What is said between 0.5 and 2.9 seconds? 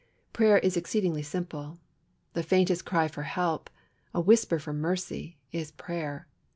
is exceedingly simple. The faintest